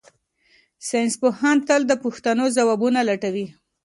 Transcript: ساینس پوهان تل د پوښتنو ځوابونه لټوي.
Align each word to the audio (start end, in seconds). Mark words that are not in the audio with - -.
ساینس 0.87 1.13
پوهان 1.21 1.57
تل 1.67 1.81
د 1.87 1.91
پوښتنو 2.03 2.45
ځوابونه 2.57 2.99
لټوي. 3.09 3.47